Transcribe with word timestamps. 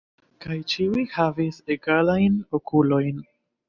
Kaj 0.45 0.57
ĉiuj 0.73 1.05
havis 1.17 1.61
egalajn 1.79 2.43
okulojn. 2.63 3.27